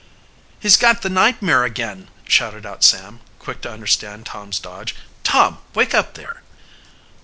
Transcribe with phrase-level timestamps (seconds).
[0.59, 4.95] "He's got the nightmare again!" shouted out Sam, quick to understand Tom's dodge.
[5.23, 6.41] "Tom, wake up there!"